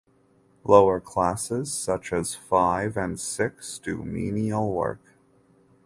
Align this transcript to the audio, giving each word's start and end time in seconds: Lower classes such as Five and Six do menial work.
Lower 0.63 0.99
classes 0.99 1.71
such 1.71 2.11
as 2.11 2.33
Five 2.33 2.97
and 2.97 3.19
Six 3.19 3.77
do 3.77 4.03
menial 4.03 4.67
work. 4.73 5.13